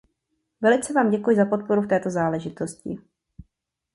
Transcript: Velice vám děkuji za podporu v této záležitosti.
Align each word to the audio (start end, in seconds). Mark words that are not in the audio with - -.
Velice 0.61 0.93
vám 0.93 1.09
děkuji 1.11 1.35
za 1.35 1.45
podporu 1.45 1.81
v 1.81 1.87
této 1.87 2.09
záležitosti. 2.09 2.97